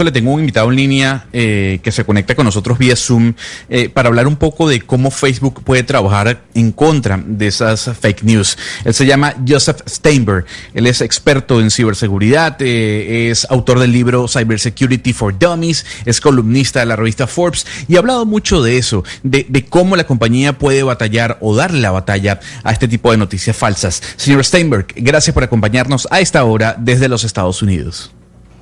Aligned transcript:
Le 0.00 0.12
tengo 0.12 0.32
un 0.32 0.38
invitado 0.38 0.70
en 0.70 0.76
línea 0.76 1.26
eh, 1.32 1.80
que 1.82 1.90
se 1.90 2.04
conecta 2.04 2.36
con 2.36 2.44
nosotros 2.44 2.78
vía 2.78 2.94
Zoom 2.94 3.34
eh, 3.68 3.88
para 3.88 4.08
hablar 4.08 4.28
un 4.28 4.36
poco 4.36 4.68
de 4.68 4.80
cómo 4.80 5.10
Facebook 5.10 5.64
puede 5.64 5.82
trabajar 5.82 6.44
en 6.54 6.70
contra 6.70 7.20
de 7.26 7.48
esas 7.48 7.90
fake 7.98 8.22
news. 8.22 8.56
Él 8.84 8.94
se 8.94 9.06
llama 9.06 9.34
Joseph 9.44 9.80
Steinberg. 9.88 10.44
Él 10.72 10.86
es 10.86 11.00
experto 11.00 11.60
en 11.60 11.72
ciberseguridad, 11.72 12.56
eh, 12.60 13.30
es 13.32 13.44
autor 13.50 13.80
del 13.80 13.90
libro 13.90 14.28
Cybersecurity 14.28 15.12
for 15.12 15.36
Dummies, 15.36 15.84
es 16.04 16.20
columnista 16.20 16.78
de 16.78 16.86
la 16.86 16.94
revista 16.94 17.26
Forbes 17.26 17.66
y 17.88 17.96
ha 17.96 17.98
hablado 17.98 18.24
mucho 18.24 18.62
de 18.62 18.78
eso, 18.78 19.02
de, 19.24 19.46
de 19.48 19.64
cómo 19.64 19.96
la 19.96 20.06
compañía 20.06 20.52
puede 20.52 20.84
batallar 20.84 21.38
o 21.40 21.56
darle 21.56 21.80
la 21.80 21.90
batalla 21.90 22.38
a 22.62 22.70
este 22.70 22.86
tipo 22.86 23.10
de 23.10 23.16
noticias 23.16 23.56
falsas. 23.56 24.00
Señor 24.14 24.44
Steinberg, 24.44 24.86
gracias 24.94 25.34
por 25.34 25.42
acompañarnos 25.42 26.06
a 26.12 26.20
esta 26.20 26.44
hora 26.44 26.76
desde 26.78 27.08
los 27.08 27.24
Estados 27.24 27.62
Unidos. 27.62 28.12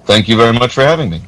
Thank 0.06 0.28
you 0.28 0.36
very 0.36 0.56
much 0.56 0.72
for 0.72 0.84
having 0.84 1.10
me. 1.10 1.20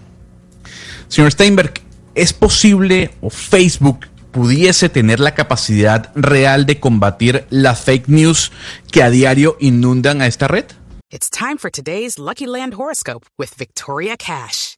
Señor 1.08 1.32
Steinberg, 1.32 1.74
¿es 2.14 2.32
posible 2.32 3.10
o 3.20 3.30
Facebook 3.30 4.06
pudiese 4.30 4.88
tener 4.88 5.20
la 5.20 5.34
capacidad 5.34 6.12
real 6.14 6.64
de 6.64 6.78
combatir 6.78 7.46
las 7.50 7.80
fake 7.80 8.08
news 8.08 8.52
que 8.92 9.02
a 9.02 9.10
diario 9.10 9.56
inundan 9.60 10.22
a 10.22 10.26
esta 10.26 10.48
red? 10.48 10.66
It's 11.10 11.30
time 11.30 11.58
for 11.58 11.70
today's 11.70 12.18
Lucky 12.18 12.46
Land 12.46 12.74
horoscope 12.74 13.26
with 13.38 13.54
Victoria 13.56 14.16
Cash. 14.16 14.77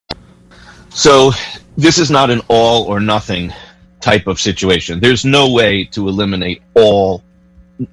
So 0.93 1.31
this 1.77 1.97
is 1.97 2.11
not 2.11 2.29
an 2.29 2.41
all 2.47 2.83
or 2.83 2.99
nothing 2.99 3.53
type 4.01 4.27
of 4.27 4.39
situation. 4.39 4.99
There's 4.99 5.23
no 5.23 5.51
way 5.51 5.85
to 5.85 6.07
eliminate 6.07 6.61
all 6.75 7.23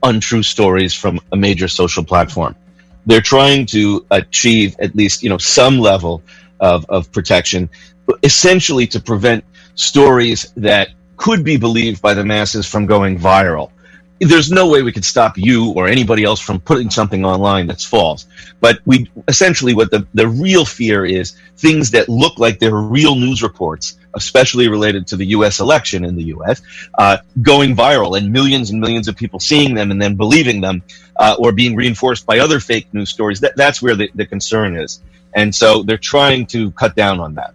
untrue 0.03 0.43
stories 0.43 0.95
from 0.95 1.21
a 1.33 1.37
major 1.37 1.69
social 1.69 2.05
platform. 2.05 2.57
They're 3.07 3.21
trying 3.21 3.67
to 3.67 4.05
achieve 4.11 4.77
at 4.81 4.95
least, 4.95 5.23
you 5.23 5.31
know, 5.31 5.39
some 5.39 5.79
level 5.79 6.23
of, 6.61 6.85
of 6.89 7.11
protection, 7.13 7.71
essentially 8.23 8.87
to 8.89 9.01
prevent 9.01 9.45
stories 9.77 10.53
that 10.57 10.89
could 11.17 11.45
be 11.45 11.57
believed 11.57 12.03
by 12.03 12.15
the 12.15 12.25
masses 12.25 12.67
from 12.67 12.87
going 12.87 13.19
viral. 13.19 13.71
There's 14.21 14.51
no 14.51 14.69
way 14.69 14.83
we 14.83 14.93
could 14.93 15.05
stop 15.05 15.39
you 15.39 15.73
or 15.73 15.87
anybody 15.87 16.25
else 16.25 16.41
from 16.41 16.61
putting 16.61 16.91
something 16.91 17.25
online 17.25 17.67
that's 17.67 17.85
false. 17.85 18.27
But 18.61 18.81
we 18.85 19.11
essentially 19.29 19.75
what 19.75 19.91
the, 19.91 20.07
the 20.15 20.29
real 20.29 20.65
fear 20.65 21.05
is 21.05 21.37
things 21.57 21.93
that 21.93 22.09
look 22.09 22.39
like 22.39 22.59
they're 22.59 22.75
real 22.75 23.15
news 23.15 23.43
reports, 23.43 23.97
especially 24.15 24.69
related 24.69 25.07
to 25.09 25.17
the 25.17 25.27
US 25.27 25.61
election 25.61 26.05
in 26.05 26.17
the 26.17 26.25
US, 26.35 26.63
uh, 26.99 27.19
going 27.43 27.77
viral 27.77 28.19
and 28.19 28.33
millions 28.33 28.71
and 28.71 28.81
millions 28.81 29.07
of 29.07 29.17
people 29.17 29.39
seeing 29.39 29.75
them 29.75 29.91
and 29.91 30.03
then 30.03 30.17
believing 30.17 30.61
them 30.61 30.83
uh, 31.17 31.37
or 31.39 31.53
being 31.53 31.77
reinforced 31.77 32.27
by 32.27 32.41
other 32.41 32.59
fake 32.61 32.93
news 32.93 33.11
stories. 33.11 33.41
That, 33.41 33.57
that's 33.57 33.81
where 33.81 33.95
the, 33.95 34.11
the 34.15 34.27
concern 34.27 34.77
is. 34.77 35.01
And 35.35 35.55
so 35.55 35.83
they're 35.83 35.99
trying 35.99 36.47
to 36.47 36.73
cut 36.73 36.97
down 36.97 37.21
on 37.21 37.35
that. 37.35 37.55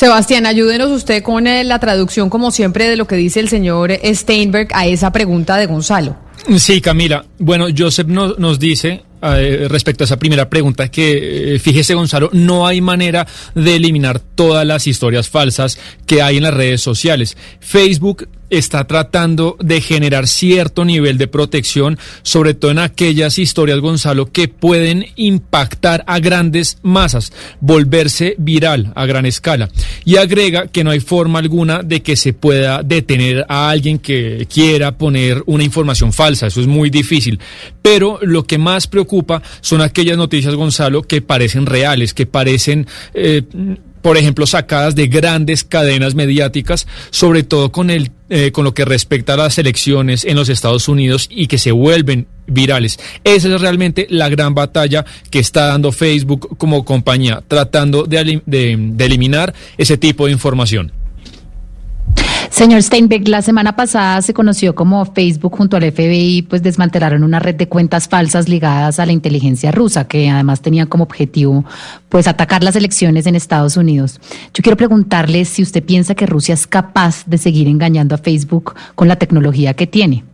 Sebastián, 0.00 0.44
ayúdenos 0.44 0.90
usted 0.90 1.22
con 1.22 1.46
eh, 1.46 1.64
la 1.64 1.78
traducción, 1.78 2.28
como 2.28 2.50
siempre, 2.50 2.86
de 2.86 2.96
lo 2.96 3.06
que 3.06 3.16
dice 3.16 3.40
el 3.40 3.48
señor 3.48 3.92
Steinberg 4.04 4.68
a 4.74 4.86
esa 4.86 5.10
pregunta 5.10 5.56
de 5.56 5.64
Gonzalo. 5.64 6.14
Sí, 6.58 6.82
Camila. 6.82 7.24
Bueno, 7.38 7.68
Joseph 7.74 8.06
no- 8.06 8.34
nos 8.36 8.58
dice 8.58 9.04
eh, 9.22 9.66
respecto 9.70 10.04
a 10.04 10.06
esa 10.06 10.18
primera 10.18 10.50
pregunta 10.50 10.90
que, 10.90 11.54
eh, 11.54 11.58
fíjese 11.58 11.94
Gonzalo, 11.94 12.28
no 12.34 12.66
hay 12.66 12.82
manera 12.82 13.26
de 13.54 13.76
eliminar 13.76 14.20
todas 14.20 14.66
las 14.66 14.86
historias 14.86 15.30
falsas 15.30 15.78
que 16.04 16.20
hay 16.20 16.36
en 16.36 16.42
las 16.42 16.52
redes 16.52 16.82
sociales. 16.82 17.34
Facebook 17.60 18.28
está 18.50 18.86
tratando 18.86 19.56
de 19.60 19.80
generar 19.80 20.26
cierto 20.26 20.84
nivel 20.84 21.18
de 21.18 21.28
protección, 21.28 21.98
sobre 22.22 22.54
todo 22.54 22.70
en 22.70 22.78
aquellas 22.78 23.38
historias, 23.38 23.80
Gonzalo, 23.80 24.26
que 24.32 24.48
pueden 24.48 25.06
impactar 25.16 26.04
a 26.06 26.18
grandes 26.18 26.78
masas, 26.82 27.32
volverse 27.60 28.34
viral 28.38 28.92
a 28.94 29.06
gran 29.06 29.26
escala. 29.26 29.68
Y 30.04 30.16
agrega 30.16 30.68
que 30.68 30.84
no 30.84 30.90
hay 30.90 31.00
forma 31.00 31.38
alguna 31.38 31.82
de 31.82 32.02
que 32.02 32.16
se 32.16 32.32
pueda 32.32 32.82
detener 32.82 33.44
a 33.48 33.70
alguien 33.70 33.98
que 33.98 34.46
quiera 34.52 34.96
poner 34.96 35.42
una 35.46 35.64
información 35.64 36.12
falsa. 36.12 36.46
Eso 36.46 36.60
es 36.60 36.66
muy 36.66 36.90
difícil. 36.90 37.40
Pero 37.82 38.18
lo 38.22 38.44
que 38.44 38.58
más 38.58 38.86
preocupa 38.86 39.42
son 39.60 39.80
aquellas 39.80 40.16
noticias, 40.16 40.54
Gonzalo, 40.54 41.02
que 41.02 41.22
parecen 41.22 41.66
reales, 41.66 42.14
que 42.14 42.26
parecen... 42.26 42.86
eh, 43.14 43.42
por 44.06 44.16
ejemplo, 44.16 44.46
sacadas 44.46 44.94
de 44.94 45.08
grandes 45.08 45.64
cadenas 45.64 46.14
mediáticas, 46.14 46.86
sobre 47.10 47.42
todo 47.42 47.72
con 47.72 47.90
el 47.90 48.12
eh, 48.30 48.52
con 48.52 48.62
lo 48.62 48.72
que 48.72 48.84
respecta 48.84 49.34
a 49.34 49.36
las 49.36 49.58
elecciones 49.58 50.24
en 50.24 50.36
los 50.36 50.48
Estados 50.48 50.86
Unidos 50.88 51.26
y 51.28 51.48
que 51.48 51.58
se 51.58 51.72
vuelven 51.72 52.28
virales. 52.46 53.00
Esa 53.24 53.48
es 53.52 53.60
realmente 53.60 54.06
la 54.08 54.28
gran 54.28 54.54
batalla 54.54 55.04
que 55.28 55.40
está 55.40 55.66
dando 55.66 55.90
Facebook 55.90 56.56
como 56.56 56.84
compañía, 56.84 57.42
tratando 57.48 58.04
de, 58.04 58.40
de- 58.46 58.76
de 58.78 59.04
eliminar 59.04 59.52
ese 59.76 59.96
tipo 59.96 60.26
de 60.26 60.32
información. 60.32 60.92
Señor 62.50 62.82
Steinbeck, 62.82 63.28
la 63.28 63.42
semana 63.42 63.76
pasada 63.76 64.22
se 64.22 64.32
conoció 64.32 64.74
como 64.74 65.04
Facebook 65.04 65.56
junto 65.56 65.76
al 65.76 65.92
FBI, 65.92 66.42
pues 66.42 66.62
desmantelaron 66.62 67.22
una 67.22 67.38
red 67.38 67.54
de 67.54 67.68
cuentas 67.68 68.08
falsas 68.08 68.48
ligadas 68.48 68.98
a 68.98 69.06
la 69.06 69.12
inteligencia 69.12 69.72
rusa, 69.72 70.06
que 70.06 70.30
además 70.30 70.62
tenían 70.62 70.86
como 70.86 71.04
objetivo, 71.04 71.64
pues, 72.08 72.26
atacar 72.26 72.62
las 72.62 72.76
elecciones 72.76 73.26
en 73.26 73.34
Estados 73.34 73.76
Unidos. 73.76 74.20
Yo 74.54 74.62
quiero 74.62 74.76
preguntarle 74.76 75.44
si 75.44 75.62
usted 75.62 75.82
piensa 75.82 76.14
que 76.14 76.26
Rusia 76.26 76.54
es 76.54 76.66
capaz 76.66 77.24
de 77.26 77.38
seguir 77.38 77.68
engañando 77.68 78.14
a 78.14 78.18
Facebook 78.18 78.74
con 78.94 79.08
la 79.08 79.16
tecnología 79.16 79.74
que 79.74 79.86
tiene. 79.86 80.24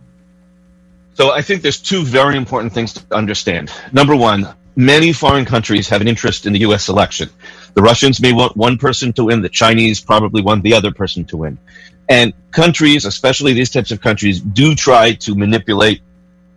So 1.15 1.37
I 1.37 1.43
think 1.43 1.61
there's 1.61 1.81
two 1.81 2.03
very 2.03 2.37
important 2.37 2.73
things 2.73 2.93
to 2.93 3.01
understand. 3.15 3.69
Number 3.91 4.15
one, 4.15 4.47
many 4.75 5.13
foreign 5.13 5.45
countries 5.45 5.87
have 5.91 6.01
an 6.01 6.07
interest 6.07 6.45
in 6.45 6.53
the 6.53 6.59
U.S. 6.61 6.89
election. 6.89 7.29
The 7.75 7.81
Russians 7.81 8.19
may 8.19 8.33
want 8.33 8.55
one 8.55 8.77
person 8.77 9.13
to 9.13 9.25
win. 9.25 9.41
The 9.41 9.49
Chinese 9.49 10.01
probably 10.01 10.41
want 10.41 10.63
the 10.63 10.73
other 10.73 10.91
person 10.91 11.25
to 11.25 11.37
win. 11.37 11.57
And 12.09 12.33
countries, 12.51 13.05
especially 13.05 13.53
these 13.53 13.69
types 13.69 13.91
of 13.91 14.01
countries, 14.01 14.41
do 14.41 14.75
try 14.75 15.13
to 15.13 15.35
manipulate 15.35 16.01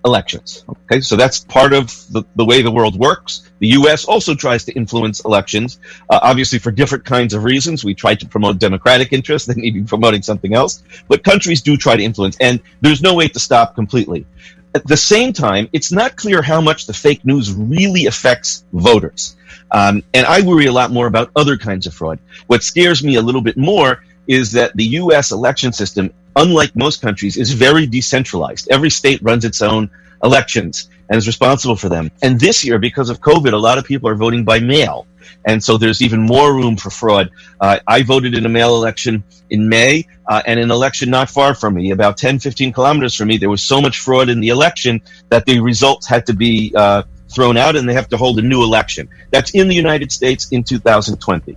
elections. 0.06 0.64
Okay, 0.68 1.00
so 1.00 1.16
that's 1.16 1.40
part 1.40 1.72
of 1.72 1.88
the, 2.12 2.22
the 2.36 2.44
way 2.44 2.62
the 2.62 2.70
world 2.70 2.96
works. 2.96 3.50
The 3.58 3.68
U.S. 3.68 4.04
also 4.04 4.34
tries 4.34 4.64
to 4.64 4.72
influence 4.72 5.20
elections, 5.24 5.80
uh, 6.08 6.20
obviously 6.22 6.58
for 6.58 6.70
different 6.70 7.04
kinds 7.04 7.34
of 7.34 7.44
reasons. 7.44 7.84
We 7.84 7.94
try 7.94 8.14
to 8.14 8.26
promote 8.26 8.58
democratic 8.58 9.12
interests, 9.12 9.48
they 9.48 9.60
may 9.60 9.70
be 9.70 9.82
promoting 9.82 10.22
something 10.22 10.54
else, 10.54 10.82
but 11.08 11.24
countries 11.24 11.60
do 11.60 11.76
try 11.76 11.96
to 11.96 12.02
influence, 12.02 12.36
and 12.40 12.60
there's 12.80 13.02
no 13.02 13.14
way 13.14 13.28
to 13.28 13.40
stop 13.40 13.74
completely. 13.74 14.26
At 14.74 14.86
the 14.86 14.96
same 14.96 15.32
time, 15.32 15.68
it's 15.72 15.90
not 15.90 16.16
clear 16.16 16.42
how 16.42 16.60
much 16.60 16.86
the 16.86 16.92
fake 16.92 17.24
news 17.24 17.52
really 17.52 18.06
affects 18.06 18.64
voters. 18.72 19.36
Um, 19.70 20.02
and 20.14 20.26
I 20.26 20.42
worry 20.42 20.66
a 20.66 20.72
lot 20.72 20.90
more 20.92 21.06
about 21.06 21.30
other 21.34 21.56
kinds 21.56 21.86
of 21.86 21.94
fraud. 21.94 22.18
What 22.46 22.62
scares 22.62 23.02
me 23.02 23.16
a 23.16 23.22
little 23.22 23.40
bit 23.40 23.56
more 23.56 24.04
is 24.26 24.52
that 24.52 24.76
the 24.76 24.84
U.S. 24.84 25.32
election 25.32 25.72
system, 25.72 26.12
unlike 26.36 26.74
most 26.74 27.00
countries, 27.00 27.36
is 27.36 27.52
very 27.52 27.86
decentralized. 27.86 28.68
Every 28.70 28.90
state 28.90 29.20
runs 29.22 29.44
its 29.44 29.62
own 29.62 29.90
elections 30.22 30.88
and 31.08 31.18
is 31.18 31.26
responsible 31.26 31.76
for 31.76 31.88
them. 31.88 32.10
And 32.22 32.40
this 32.40 32.64
year, 32.64 32.78
because 32.78 33.10
of 33.10 33.20
COVID, 33.20 33.52
a 33.52 33.56
lot 33.56 33.78
of 33.78 33.84
people 33.84 34.08
are 34.08 34.14
voting 34.14 34.44
by 34.44 34.58
mail. 34.58 35.06
And 35.44 35.62
so 35.62 35.78
there's 35.78 36.02
even 36.02 36.20
more 36.20 36.54
room 36.54 36.76
for 36.76 36.90
fraud. 36.90 37.30
Uh, 37.60 37.78
I 37.86 38.02
voted 38.02 38.36
in 38.36 38.46
a 38.46 38.48
mail 38.48 38.74
election 38.74 39.22
in 39.50 39.68
May, 39.68 40.06
uh, 40.26 40.42
and 40.46 40.58
an 40.58 40.70
election 40.70 41.10
not 41.10 41.30
far 41.30 41.54
from 41.54 41.74
me, 41.74 41.92
about 41.92 42.16
10, 42.16 42.40
15 42.40 42.72
kilometers 42.72 43.14
from 43.14 43.28
me, 43.28 43.36
there 43.36 43.50
was 43.50 43.62
so 43.62 43.80
much 43.80 44.00
fraud 44.00 44.28
in 44.28 44.40
the 44.40 44.48
election 44.48 45.00
that 45.28 45.46
the 45.46 45.60
results 45.60 46.06
had 46.06 46.26
to 46.26 46.32
be 46.32 46.72
uh, 46.74 47.02
thrown 47.32 47.56
out 47.56 47.76
and 47.76 47.88
they 47.88 47.94
have 47.94 48.08
to 48.08 48.16
hold 48.16 48.38
a 48.38 48.42
new 48.42 48.62
election. 48.62 49.08
That's 49.30 49.52
in 49.52 49.68
the 49.68 49.74
United 49.74 50.10
States 50.10 50.50
in 50.50 50.64
2020. 50.64 51.56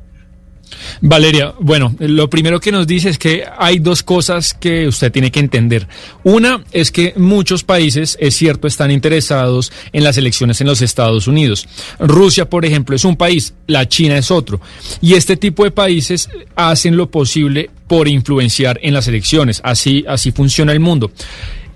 Valeria, 1.01 1.53
bueno, 1.59 1.95
lo 1.99 2.29
primero 2.29 2.59
que 2.59 2.71
nos 2.71 2.87
dice 2.87 3.09
es 3.09 3.17
que 3.17 3.43
hay 3.57 3.79
dos 3.79 4.03
cosas 4.03 4.53
que 4.53 4.87
usted 4.87 5.11
tiene 5.11 5.31
que 5.31 5.39
entender. 5.39 5.87
Una 6.23 6.63
es 6.71 6.91
que 6.91 7.13
muchos 7.17 7.63
países, 7.63 8.17
es 8.19 8.35
cierto, 8.35 8.67
están 8.67 8.91
interesados 8.91 9.71
en 9.93 10.03
las 10.03 10.17
elecciones 10.17 10.61
en 10.61 10.67
los 10.67 10.81
Estados 10.81 11.27
Unidos. 11.27 11.67
Rusia, 11.99 12.49
por 12.49 12.65
ejemplo, 12.65 12.95
es 12.95 13.05
un 13.05 13.15
país, 13.15 13.53
la 13.67 13.87
China 13.87 14.17
es 14.17 14.31
otro. 14.31 14.61
Y 15.01 15.13
este 15.13 15.37
tipo 15.37 15.63
de 15.63 15.71
países 15.71 16.29
hacen 16.55 16.97
lo 16.97 17.09
posible 17.09 17.69
por 17.87 18.07
influenciar 18.07 18.79
en 18.83 18.93
las 18.93 19.07
elecciones. 19.07 19.61
Así, 19.63 20.05
así 20.07 20.31
funciona 20.31 20.71
el 20.71 20.79
mundo. 20.79 21.11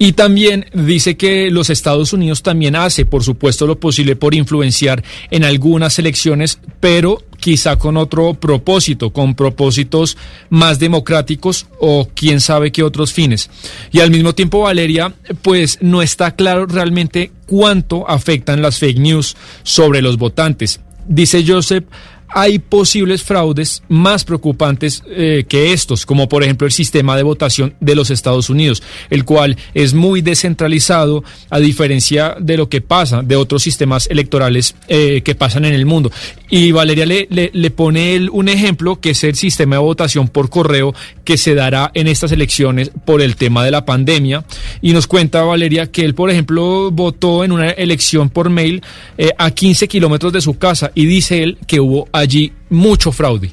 Y 0.03 0.11
también 0.11 0.65
dice 0.73 1.15
que 1.15 1.49
los 1.49 1.69
Estados 1.69 2.11
Unidos 2.11 2.43
también 2.43 2.75
hace, 2.75 3.05
por 3.05 3.23
supuesto, 3.23 3.65
lo 3.65 3.79
posible 3.79 4.17
por 4.17 4.35
influenciar 4.35 5.01
en 5.31 5.45
algunas 5.45 5.97
elecciones, 5.97 6.59
pero 6.81 7.23
quizá 7.39 7.77
con 7.77 7.95
otro 7.95 8.33
propósito, 8.33 9.13
con 9.13 9.33
propósitos 9.33 10.17
más 10.49 10.77
democráticos 10.77 11.67
o 11.79 12.09
quién 12.13 12.41
sabe 12.41 12.73
qué 12.73 12.83
otros 12.83 13.13
fines. 13.13 13.49
Y 13.93 14.01
al 14.01 14.11
mismo 14.11 14.35
tiempo, 14.35 14.59
Valeria, 14.59 15.13
pues 15.41 15.77
no 15.79 16.01
está 16.01 16.35
claro 16.35 16.65
realmente 16.65 17.31
cuánto 17.45 18.05
afectan 18.05 18.61
las 18.61 18.79
fake 18.79 18.99
news 18.99 19.37
sobre 19.63 20.01
los 20.01 20.17
votantes. 20.17 20.81
Dice 21.07 21.45
Joseph, 21.47 21.85
hay 22.33 22.59
posibles 22.59 23.23
fraudes 23.23 23.83
más 23.89 24.23
preocupantes 24.23 25.03
eh, 25.07 25.45
que 25.47 25.73
estos, 25.73 26.05
como 26.05 26.27
por 26.27 26.43
ejemplo 26.43 26.65
el 26.65 26.73
sistema 26.73 27.15
de 27.15 27.23
votación 27.23 27.75
de 27.79 27.95
los 27.95 28.09
Estados 28.09 28.49
Unidos, 28.49 28.81
el 29.09 29.23
cual 29.23 29.57
es 29.73 29.93
muy 29.93 30.21
descentralizado 30.21 31.23
a 31.49 31.59
diferencia 31.59 32.35
de 32.39 32.57
lo 32.57 32.69
que 32.69 32.81
pasa 32.81 33.21
de 33.21 33.35
otros 33.35 33.63
sistemas 33.63 34.07
electorales 34.07 34.75
eh, 34.87 35.21
que 35.21 35.35
pasan 35.35 35.65
en 35.65 35.73
el 35.73 35.85
mundo. 35.85 36.11
Y 36.49 36.71
Valeria 36.71 37.05
le, 37.05 37.27
le, 37.31 37.71
pone 37.71 38.29
un 38.29 38.47
ejemplo 38.47 38.99
que 38.99 39.11
es 39.11 39.23
el 39.23 39.33
sistema 39.35 39.77
de 39.77 39.81
votación 39.81 40.27
por 40.27 40.51
correo 40.51 40.93
que 41.23 41.37
se 41.37 41.55
dará 41.55 41.89
en 41.95 42.07
estas 42.07 42.31
elecciones 42.31 42.91
por 43.05 43.21
el 43.21 43.35
tema 43.35 43.65
de 43.65 43.71
la 43.71 43.85
pandemia. 43.85 44.45
Y 44.79 44.93
nos 44.93 45.07
cuenta 45.07 45.41
Valeria 45.41 45.91
que 45.91 46.05
él, 46.05 46.13
por 46.13 46.29
ejemplo, 46.29 46.91
votó 46.91 47.43
en 47.43 47.53
una 47.53 47.71
elección 47.71 48.29
por 48.29 48.51
mail 48.51 48.83
eh, 49.17 49.31
a 49.37 49.49
15 49.49 49.87
kilómetros 49.87 50.31
de 50.31 50.41
su 50.41 50.57
casa 50.59 50.91
y 50.93 51.07
dice 51.07 51.41
él 51.41 51.57
que 51.65 51.79
hubo 51.79 52.07
allí 52.23 52.51
mucho 52.69 53.11
fraude. 53.11 53.51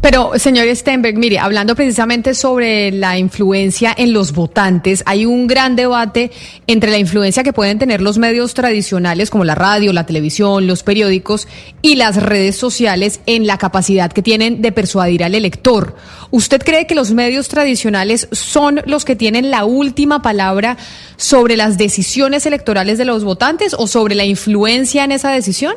Pero, 0.00 0.38
señor 0.38 0.66
Stenberg, 0.74 1.16
mire, 1.16 1.38
hablando 1.38 1.74
precisamente 1.74 2.34
sobre 2.34 2.92
la 2.92 3.18
influencia 3.18 3.94
en 3.96 4.12
los 4.12 4.32
votantes, 4.32 5.02
hay 5.06 5.26
un 5.26 5.46
gran 5.46 5.74
debate 5.74 6.30
entre 6.66 6.90
la 6.90 6.98
influencia 6.98 7.42
que 7.42 7.52
pueden 7.52 7.78
tener 7.78 8.00
los 8.00 8.18
medios 8.18 8.54
tradicionales 8.54 9.30
como 9.30 9.44
la 9.44 9.54
radio, 9.54 9.92
la 9.92 10.06
televisión, 10.06 10.66
los 10.66 10.82
periódicos 10.82 11.48
y 11.82 11.96
las 11.96 12.22
redes 12.22 12.56
sociales 12.56 13.20
en 13.26 13.46
la 13.46 13.58
capacidad 13.58 14.12
que 14.12 14.22
tienen 14.22 14.62
de 14.62 14.72
persuadir 14.72 15.24
al 15.24 15.34
elector. 15.34 15.96
¿Usted 16.30 16.62
cree 16.62 16.86
que 16.86 16.94
los 16.94 17.12
medios 17.12 17.48
tradicionales 17.48 18.28
son 18.32 18.82
los 18.86 19.04
que 19.04 19.16
tienen 19.16 19.50
la 19.50 19.64
última 19.64 20.22
palabra 20.22 20.76
sobre 21.16 21.56
las 21.56 21.78
decisiones 21.78 22.46
electorales 22.46 22.98
de 22.98 23.04
los 23.04 23.24
votantes 23.24 23.74
o 23.76 23.86
sobre 23.86 24.14
la 24.14 24.24
influencia 24.24 25.04
en 25.04 25.12
esa 25.12 25.30
decisión? 25.30 25.74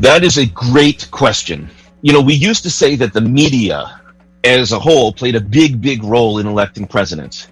That 0.00 0.24
is 0.24 0.38
a 0.38 0.46
great 0.46 1.10
question. 1.10 1.68
You 2.00 2.14
know, 2.14 2.22
we 2.22 2.32
used 2.32 2.62
to 2.62 2.70
say 2.70 2.96
that 2.96 3.12
the 3.12 3.20
media 3.20 4.00
as 4.42 4.72
a 4.72 4.78
whole 4.78 5.12
played 5.12 5.36
a 5.36 5.40
big, 5.40 5.82
big 5.82 6.02
role 6.02 6.38
in 6.38 6.46
electing 6.46 6.86
presidents, 6.86 7.48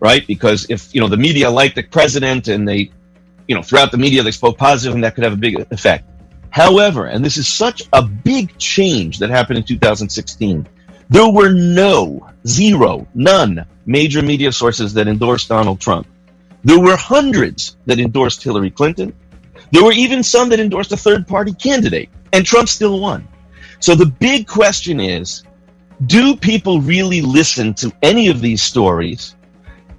right? 0.00 0.26
Because 0.26 0.66
if, 0.70 0.94
you 0.94 1.02
know, 1.02 1.08
the 1.08 1.18
media 1.18 1.50
liked 1.50 1.74
the 1.74 1.82
president 1.82 2.48
and 2.48 2.66
they, 2.66 2.90
you 3.46 3.54
know, 3.54 3.62
throughout 3.62 3.92
the 3.92 3.98
media 3.98 4.22
they 4.22 4.30
spoke 4.30 4.56
positive 4.56 4.94
and 4.94 5.04
that 5.04 5.14
could 5.14 5.24
have 5.24 5.34
a 5.34 5.36
big 5.36 5.66
effect. 5.70 6.08
However, 6.48 7.08
and 7.08 7.22
this 7.22 7.36
is 7.36 7.46
such 7.46 7.82
a 7.92 8.00
big 8.00 8.56
change 8.56 9.18
that 9.18 9.28
happened 9.28 9.58
in 9.58 9.64
2016, 9.64 10.66
there 11.10 11.30
were 11.30 11.52
no, 11.52 12.26
zero, 12.46 13.06
none 13.14 13.66
major 13.84 14.22
media 14.22 14.50
sources 14.50 14.94
that 14.94 15.08
endorsed 15.08 15.50
Donald 15.50 15.78
Trump. 15.78 16.06
There 16.64 16.80
were 16.80 16.96
hundreds 16.96 17.76
that 17.84 18.00
endorsed 18.00 18.42
Hillary 18.42 18.70
Clinton. 18.70 19.12
There 19.72 19.82
were 19.82 19.92
even 19.92 20.22
some 20.22 20.50
that 20.50 20.60
endorsed 20.60 20.92
a 20.92 20.96
third 20.96 21.26
party 21.26 21.54
candidate, 21.54 22.10
and 22.32 22.44
Trump 22.44 22.68
still 22.68 23.00
won. 23.00 23.26
So 23.80 23.94
the 23.94 24.06
big 24.06 24.46
question 24.46 25.00
is 25.00 25.42
do 26.06 26.36
people 26.36 26.80
really 26.80 27.22
listen 27.22 27.74
to 27.74 27.90
any 28.02 28.28
of 28.28 28.40
these 28.40 28.62
stories 28.62 29.34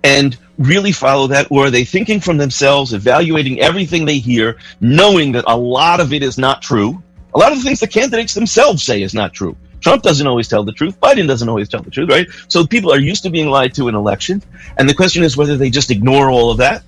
and 0.03 0.37
really 0.59 0.91
follow 0.91 1.27
that? 1.27 1.47
Or 1.49 1.65
are 1.65 1.71
they 1.71 1.85
thinking 1.85 2.19
from 2.19 2.37
themselves, 2.37 2.93
evaluating 2.93 3.61
everything 3.61 4.05
they 4.05 4.19
hear, 4.19 4.57
knowing 4.79 5.31
that 5.31 5.45
a 5.47 5.57
lot 5.57 5.99
of 5.99 6.13
it 6.13 6.21
is 6.21 6.37
not 6.37 6.61
true? 6.61 7.01
A 7.33 7.39
lot 7.39 7.51
of 7.51 7.57
the 7.57 7.63
things 7.63 7.79
the 7.79 7.87
candidates 7.87 8.35
themselves 8.35 8.83
say 8.83 9.01
is 9.01 9.13
not 9.13 9.33
true. 9.33 9.57
Trump 9.79 10.03
doesn't 10.03 10.27
always 10.27 10.47
tell 10.47 10.63
the 10.63 10.71
truth. 10.71 10.99
Biden 11.01 11.27
doesn't 11.27 11.49
always 11.49 11.67
tell 11.67 11.81
the 11.81 11.91
truth, 11.91 12.09
right? 12.09 12.27
So 12.47 12.65
people 12.65 12.93
are 12.93 12.99
used 12.99 13.23
to 13.23 13.29
being 13.31 13.49
lied 13.49 13.73
to 13.75 13.87
in 13.87 13.95
elections. 13.95 14.45
And 14.77 14.87
the 14.87 14.93
question 14.93 15.23
is 15.23 15.35
whether 15.35 15.57
they 15.57 15.71
just 15.71 15.89
ignore 15.89 16.29
all 16.29 16.51
of 16.51 16.57
that 16.57 16.83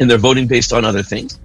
and 0.00 0.10
they're 0.10 0.18
voting 0.18 0.46
based 0.46 0.72
on 0.72 0.84
other 0.84 1.02
things 1.02 1.38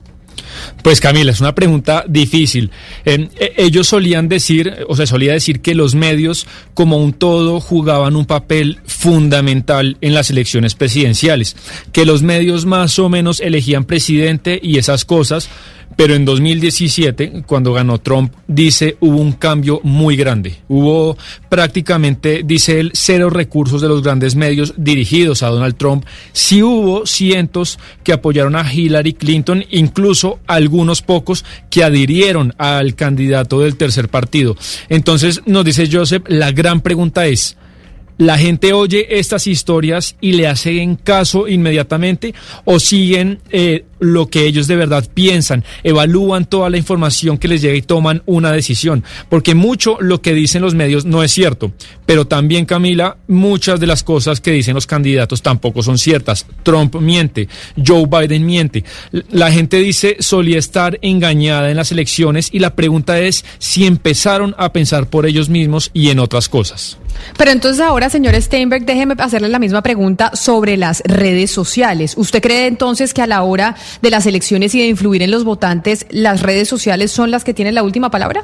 Pues 0.83 0.99
Camila, 0.99 1.31
es 1.31 1.41
una 1.41 1.53
pregunta 1.53 2.03
difícil. 2.07 2.71
Eh, 3.05 3.29
eh, 3.39 3.53
ellos 3.57 3.87
solían 3.87 4.27
decir, 4.27 4.85
o 4.87 4.95
sea, 4.95 5.05
solía 5.05 5.33
decir 5.33 5.61
que 5.61 5.75
los 5.75 5.95
medios 5.95 6.47
como 6.73 6.97
un 6.97 7.13
todo 7.13 7.59
jugaban 7.59 8.15
un 8.15 8.25
papel 8.25 8.79
fundamental 8.85 9.97
en 10.01 10.13
las 10.13 10.29
elecciones 10.29 10.75
presidenciales, 10.75 11.55
que 11.91 12.05
los 12.05 12.23
medios 12.23 12.65
más 12.65 12.97
o 12.99 13.09
menos 13.09 13.39
elegían 13.39 13.85
presidente 13.85 14.59
y 14.61 14.77
esas 14.77 15.05
cosas, 15.05 15.49
pero 15.95 16.15
en 16.15 16.25
2017, 16.25 17.43
cuando 17.45 17.73
ganó 17.73 17.99
Trump, 17.99 18.33
dice, 18.47 18.97
hubo 19.01 19.17
un 19.17 19.33
cambio 19.33 19.81
muy 19.83 20.15
grande. 20.15 20.57
Hubo 20.67 21.17
prácticamente, 21.49 22.41
dice 22.43 22.79
él, 22.79 22.91
cero 22.93 23.29
recursos 23.29 23.81
de 23.81 23.87
los 23.87 24.01
grandes 24.01 24.35
medios 24.35 24.73
dirigidos 24.77 25.43
a 25.43 25.49
Donald 25.49 25.75
Trump. 25.75 26.05
Sí 26.31 26.63
hubo 26.63 27.05
cientos 27.05 27.77
que 28.03 28.13
apoyaron 28.13 28.55
a 28.55 28.71
Hillary 28.71 29.13
Clinton, 29.13 29.63
incluso 29.69 30.39
algunos 30.47 31.01
pocos 31.01 31.45
que 31.69 31.83
adhirieron 31.83 32.53
al 32.57 32.95
candidato 32.95 33.59
del 33.59 33.75
tercer 33.75 34.09
partido. 34.09 34.55
Entonces, 34.89 35.41
nos 35.45 35.65
dice 35.65 35.89
Joseph, 35.91 36.23
la 36.27 36.51
gran 36.51 36.81
pregunta 36.81 37.27
es, 37.27 37.57
la 38.17 38.37
gente 38.37 38.71
oye 38.71 39.19
estas 39.19 39.47
historias 39.47 40.15
y 40.21 40.33
le 40.33 40.47
hacen 40.47 40.95
caso 40.95 41.47
inmediatamente 41.47 42.35
o 42.65 42.79
siguen 42.79 43.39
eh, 43.49 43.85
lo 44.01 44.27
que 44.27 44.45
ellos 44.45 44.67
de 44.67 44.75
verdad 44.75 45.07
piensan, 45.13 45.63
evalúan 45.83 46.45
toda 46.45 46.69
la 46.69 46.77
información 46.77 47.37
que 47.37 47.47
les 47.47 47.61
llega 47.61 47.75
y 47.75 47.81
toman 47.81 48.23
una 48.25 48.51
decisión. 48.51 49.03
Porque 49.29 49.55
mucho 49.55 49.97
lo 50.01 50.21
que 50.21 50.33
dicen 50.33 50.61
los 50.61 50.75
medios 50.75 51.05
no 51.05 51.23
es 51.23 51.31
cierto, 51.31 51.71
pero 52.05 52.25
también 52.25 52.65
Camila, 52.65 53.17
muchas 53.27 53.79
de 53.79 53.87
las 53.87 54.03
cosas 54.03 54.41
que 54.41 54.51
dicen 54.51 54.73
los 54.75 54.87
candidatos 54.87 55.41
tampoco 55.41 55.83
son 55.83 55.97
ciertas. 55.97 56.45
Trump 56.63 56.95
miente, 56.95 57.47
Joe 57.77 58.05
Biden 58.07 58.45
miente. 58.45 58.83
La 59.29 59.51
gente 59.51 59.77
dice 59.77 60.17
solía 60.19 60.59
estar 60.59 60.97
engañada 61.01 61.69
en 61.69 61.77
las 61.77 61.91
elecciones 61.91 62.49
y 62.51 62.59
la 62.59 62.75
pregunta 62.75 63.19
es 63.19 63.45
si 63.59 63.85
empezaron 63.85 64.55
a 64.57 64.73
pensar 64.73 65.07
por 65.07 65.25
ellos 65.25 65.49
mismos 65.49 65.91
y 65.93 66.09
en 66.09 66.19
otras 66.19 66.49
cosas. 66.49 66.97
Pero 67.37 67.51
entonces 67.51 67.81
ahora, 67.81 68.09
señor 68.09 68.39
Steinberg, 68.41 68.85
déjeme 68.85 69.15
hacerle 69.17 69.49
la 69.49 69.59
misma 69.59 69.81
pregunta 69.81 70.31
sobre 70.35 70.77
las 70.77 71.01
redes 71.05 71.51
sociales. 71.51 72.13
¿Usted 72.17 72.41
cree 72.41 72.67
entonces 72.67 73.13
que 73.13 73.21
a 73.21 73.27
la 73.27 73.43
hora 73.43 73.75
de 74.01 74.09
las 74.09 74.25
elecciones 74.25 74.73
y 74.75 74.79
de 74.79 74.87
influir 74.87 75.21
en 75.21 75.31
los 75.31 75.43
votantes, 75.43 76.05
las 76.09 76.41
redes 76.41 76.67
sociales 76.67 77.11
son 77.11 77.31
las 77.31 77.43
que 77.43 77.53
tienen 77.53 77.75
la 77.75 77.83
última 77.83 78.09
palabra? 78.09 78.43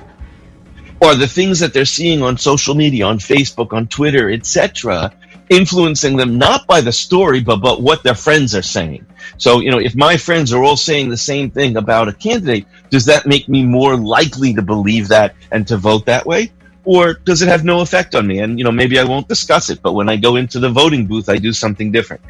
Or 1.00 1.16
the 1.16 1.28
things 1.28 1.60
that 1.60 1.74
they're 1.74 1.86
seeing 1.86 2.24
on 2.24 2.38
social 2.38 2.76
media, 2.76 3.08
on 3.08 3.20
Facebook, 3.20 3.72
on 3.72 3.88
Twitter, 3.88 4.32
etc., 4.32 5.12
influencing 5.50 6.18
them 6.18 6.38
not 6.38 6.68
by 6.68 6.82
the 6.82 6.92
story, 6.92 7.42
but, 7.42 7.58
but 7.58 7.82
what 7.82 8.04
their 8.04 8.16
friends 8.16 8.56
are 8.56 8.64
saying. 8.64 9.06
So, 9.38 9.60
you 9.60 9.72
know, 9.72 9.80
if 9.80 9.96
my 9.96 10.18
friends 10.18 10.52
are 10.52 10.64
all 10.64 10.78
saying 10.78 11.10
the 11.10 11.18
same 11.18 11.52
thing 11.52 11.78
about 11.78 12.08
a 12.08 12.14
candidate, 12.14 12.66
does 12.90 13.06
that 13.06 13.26
make 13.26 13.48
me 13.48 13.64
more 13.64 13.96
likely 13.96 14.54
to 14.54 14.62
believe 14.62 15.08
that 15.10 15.36
and 15.52 15.68
to 15.68 15.78
vote 15.78 16.06
that 16.06 16.26
way? 16.26 16.52
Or 16.88 17.16
does 17.16 17.42
it 17.42 17.50
have 17.50 17.66
no 17.66 17.82
effect 17.82 18.16
on 18.16 18.26
me? 18.26 18.40
And 18.40 18.58
you 18.58 18.64
know, 18.64 18.72
maybe 18.72 18.98
I 18.98 19.04
won't 19.04 19.28
discuss 19.28 19.70
it, 19.70 19.82
but 19.82 19.92
when 19.92 20.08
I 20.08 20.16
go 20.16 20.38
into 20.38 20.58
the 20.58 20.70
voting 20.70 21.06
booth, 21.06 21.28
I 21.28 21.38
do 21.38 21.52
something 21.52 21.92
different. 21.92 22.22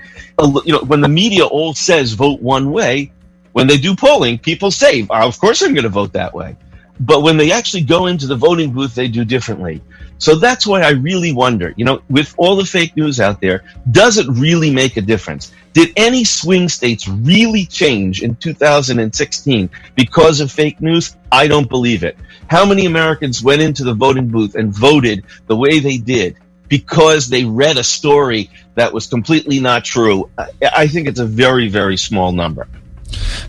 You 0.65 0.73
know, 0.73 0.79
when 0.79 1.01
the 1.01 1.07
media 1.07 1.45
all 1.45 1.75
says 1.75 2.13
vote 2.13 2.41
one 2.41 2.71
way, 2.71 3.11
when 3.53 3.67
they 3.67 3.77
do 3.77 3.95
polling, 3.95 4.39
people 4.39 4.71
say, 4.71 5.05
oh, 5.11 5.27
"Of 5.27 5.39
course, 5.39 5.61
I'm 5.61 5.75
going 5.75 5.83
to 5.83 5.97
vote 6.01 6.13
that 6.13 6.33
way." 6.33 6.55
But 6.99 7.21
when 7.21 7.37
they 7.37 7.51
actually 7.51 7.83
go 7.83 8.07
into 8.07 8.25
the 8.25 8.35
voting 8.35 8.73
booth, 8.73 8.95
they 8.95 9.07
do 9.07 9.23
differently. 9.23 9.79
So 10.17 10.33
that's 10.33 10.65
why 10.65 10.81
I 10.81 10.91
really 11.09 11.31
wonder, 11.31 11.75
you 11.77 11.85
know, 11.85 12.01
with 12.09 12.33
all 12.37 12.55
the 12.55 12.65
fake 12.65 12.97
news 12.97 13.19
out 13.19 13.39
there, 13.39 13.63
does 13.91 14.17
it 14.17 14.25
really 14.27 14.71
make 14.71 14.97
a 14.97 15.01
difference? 15.01 15.51
Did 15.73 15.93
any 15.95 16.23
swing 16.23 16.69
states 16.69 17.07
really 17.07 17.65
change 17.67 18.23
in 18.23 18.35
2016 18.37 19.69
because 19.93 20.41
of 20.41 20.51
fake 20.51 20.81
news? 20.81 21.15
I 21.31 21.47
don't 21.47 21.69
believe 21.69 22.03
it. 22.03 22.17
How 22.49 22.65
many 22.65 22.85
Americans 22.85 23.43
went 23.43 23.61
into 23.61 23.83
the 23.83 23.93
voting 23.93 24.29
booth 24.29 24.55
and 24.55 24.73
voted 24.73 25.25
the 25.47 25.55
way 25.55 25.79
they 25.79 25.97
did 25.97 26.37
because 26.67 27.29
they 27.29 27.45
read 27.45 27.77
a 27.77 27.83
story 27.83 28.49
that 28.75 28.93
was 28.93 29.07
completely 29.07 29.59
not 29.59 29.83
true? 29.83 30.29
I 30.61 30.87
think 30.87 31.07
it's 31.07 31.19
a 31.19 31.25
very, 31.25 31.69
very 31.69 31.97
small 31.97 32.31
number. 32.31 32.67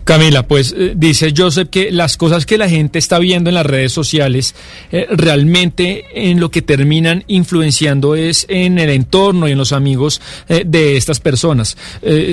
Camila, 0.03 0.47
pues 0.47 0.73
eh, 0.75 0.93
dice 0.95 1.33
Joseph 1.35 1.69
que 1.69 1.91
las 1.91 2.17
cosas 2.17 2.45
que 2.45 2.57
la 2.57 2.69
gente 2.69 2.99
está 2.99 3.19
viendo 3.19 3.49
en 3.49 3.55
las 3.55 3.65
redes 3.65 3.91
sociales 3.91 4.55
eh, 4.91 5.07
realmente 5.11 6.05
en 6.13 6.39
lo 6.39 6.49
que 6.49 6.61
terminan 6.61 7.23
influenciando 7.27 8.15
es 8.15 8.45
en 8.49 8.79
el 8.79 8.89
entorno 8.89 9.47
y 9.47 9.51
en 9.51 9.57
los 9.57 9.71
amigos 9.71 10.21
eh, 10.47 10.63
de 10.65 10.97
estas 10.97 11.19
personas. 11.19 11.77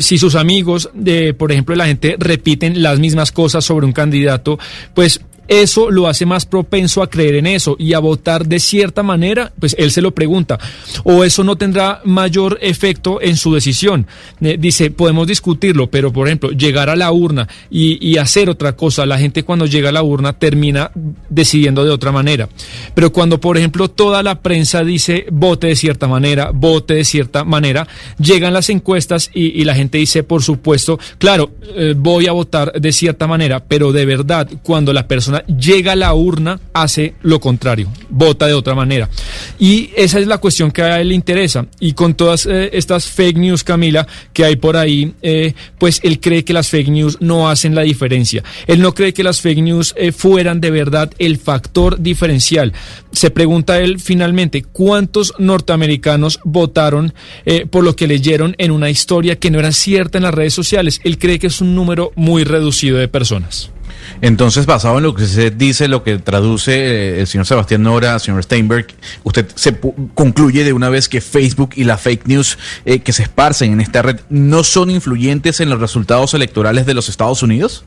Si 0.00 0.18
sus 0.18 0.35
amigos, 0.35 0.90
de, 0.94 1.35
por 1.35 1.52
ejemplo, 1.52 1.75
la 1.75 1.87
gente 1.87 2.16
repiten 2.18 2.82
las 2.82 2.99
mismas 2.99 3.32
cosas 3.32 3.64
sobre 3.64 3.87
un 3.87 3.92
candidato, 3.92 4.58
pues 4.94 5.20
eso 5.48 5.90
lo 5.90 6.08
hace 6.08 6.26
más 6.26 6.46
propenso 6.46 7.02
a 7.02 7.10
creer 7.10 7.36
en 7.36 7.46
eso 7.46 7.76
y 7.78 7.92
a 7.92 7.98
votar 7.98 8.46
de 8.46 8.58
cierta 8.58 9.02
manera, 9.02 9.52
pues 9.58 9.74
él 9.78 9.90
se 9.90 10.02
lo 10.02 10.12
pregunta, 10.12 10.58
o 11.04 11.24
eso 11.24 11.44
no 11.44 11.56
tendrá 11.56 12.00
mayor 12.04 12.58
efecto 12.60 13.20
en 13.20 13.36
su 13.36 13.54
decisión. 13.54 14.06
Eh, 14.40 14.56
dice, 14.58 14.90
podemos 14.90 15.26
discutirlo, 15.26 15.88
pero 15.88 16.12
por 16.12 16.26
ejemplo, 16.26 16.50
llegar 16.50 16.90
a 16.90 16.96
la 16.96 17.12
urna 17.12 17.48
y, 17.70 18.16
hacer 18.16 18.48
otra 18.48 18.74
cosa, 18.74 19.04
la 19.04 19.18
gente 19.18 19.42
cuando 19.42 19.66
llega 19.66 19.90
a 19.90 19.92
la 19.92 20.02
urna 20.02 20.32
termina 20.32 20.90
decidiendo 21.28 21.84
de 21.84 21.90
otra 21.90 22.12
manera. 22.12 22.48
Pero 22.94 23.12
cuando, 23.12 23.38
por 23.38 23.58
ejemplo, 23.58 23.88
toda 23.88 24.22
la 24.22 24.40
prensa 24.40 24.82
dice 24.82 25.26
vote 25.30 25.66
de 25.66 25.76
cierta 25.76 26.08
manera, 26.08 26.50
vote 26.52 26.94
de 26.94 27.04
cierta 27.04 27.44
manera, 27.44 27.86
llegan 28.18 28.54
las 28.54 28.70
encuestas 28.70 29.30
y, 29.34 29.60
y 29.60 29.64
la 29.64 29.74
gente 29.74 29.98
dice, 29.98 30.22
por 30.22 30.42
supuesto, 30.42 30.98
claro, 31.18 31.50
eh, 31.74 31.94
voy 31.96 32.26
a 32.26 32.32
votar 32.32 32.72
de 32.72 32.92
cierta 32.92 33.26
manera, 33.26 33.64
pero 33.64 33.92
de 33.92 34.06
verdad, 34.06 34.48
cuando 34.62 34.92
la 34.92 35.06
persona 35.06 35.35
llega 35.46 35.92
a 35.92 35.96
la 35.96 36.14
urna, 36.14 36.60
hace 36.72 37.14
lo 37.22 37.40
contrario, 37.40 37.88
vota 38.08 38.46
de 38.46 38.54
otra 38.54 38.74
manera. 38.74 39.08
Y 39.58 39.90
esa 39.96 40.18
es 40.18 40.26
la 40.26 40.38
cuestión 40.38 40.70
que 40.70 40.82
a 40.82 41.00
él 41.00 41.08
le 41.08 41.14
interesa. 41.14 41.66
Y 41.80 41.92
con 41.92 42.14
todas 42.14 42.46
eh, 42.46 42.70
estas 42.72 43.06
fake 43.08 43.38
news, 43.38 43.64
Camila, 43.64 44.06
que 44.32 44.44
hay 44.44 44.56
por 44.56 44.76
ahí, 44.76 45.14
eh, 45.22 45.54
pues 45.78 46.00
él 46.02 46.20
cree 46.20 46.44
que 46.44 46.52
las 46.52 46.68
fake 46.68 46.88
news 46.88 47.18
no 47.20 47.48
hacen 47.48 47.74
la 47.74 47.82
diferencia. 47.82 48.42
Él 48.66 48.80
no 48.80 48.94
cree 48.94 49.12
que 49.12 49.22
las 49.22 49.40
fake 49.40 49.62
news 49.62 49.94
eh, 49.96 50.12
fueran 50.12 50.60
de 50.60 50.70
verdad 50.70 51.10
el 51.18 51.38
factor 51.38 52.00
diferencial. 52.00 52.72
Se 53.12 53.30
pregunta 53.30 53.80
él 53.80 53.98
finalmente, 53.98 54.62
¿cuántos 54.62 55.34
norteamericanos 55.38 56.40
votaron 56.44 57.14
por 57.70 57.84
lo 57.84 57.96
que 57.96 58.06
leyeron 58.06 58.54
en 58.58 58.70
una 58.70 58.90
historia 58.90 59.36
que 59.36 59.50
no 59.50 59.58
era 59.58 59.72
cierta 59.72 60.18
en 60.18 60.24
las 60.24 60.34
redes 60.34 60.52
sociales? 60.52 61.00
Él 61.02 61.18
cree 61.18 61.38
que 61.38 61.46
es 61.46 61.60
un 61.60 61.74
número 61.74 62.12
muy 62.14 62.44
reducido 62.44 62.98
de 62.98 63.08
personas. 63.08 63.70
Entonces, 64.20 64.66
basado 64.66 64.98
en 64.98 65.04
lo 65.04 65.14
que 65.14 65.24
usted 65.24 65.52
dice, 65.52 65.88
lo 65.88 66.02
que 66.02 66.18
traduce 66.18 66.74
eh, 66.74 67.20
el 67.20 67.26
señor 67.26 67.46
Sebastián 67.46 67.82
Nora, 67.82 68.18
señor 68.18 68.42
Steinberg, 68.42 68.86
usted 69.24 69.46
se 69.54 69.78
concluye 70.14 70.64
de 70.64 70.72
una 70.72 70.88
vez 70.88 71.08
que 71.08 71.20
Facebook 71.20 71.70
y 71.76 71.84
la 71.84 71.98
fake 71.98 72.26
news 72.26 72.58
eh, 72.84 73.00
que 73.00 73.12
se 73.12 73.22
esparcen 73.22 73.72
en 73.72 73.80
esta 73.80 74.02
red 74.02 74.20
no 74.28 74.64
son 74.64 74.90
influyentes 74.90 75.60
en 75.60 75.70
los 75.70 75.80
resultados 75.80 76.34
electorales 76.34 76.86
de 76.86 76.94
los 76.94 77.08
Estados 77.08 77.42
Unidos? 77.42 77.84